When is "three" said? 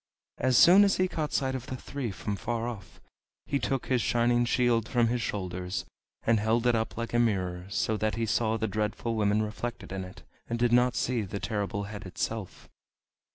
1.77-2.09